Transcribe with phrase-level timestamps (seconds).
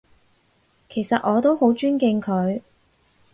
[0.89, 2.63] 其實我都好尊敬佢